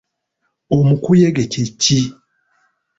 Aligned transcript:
Omukuyege 0.75 1.43
kye 1.53 1.65
ki? 1.81 1.99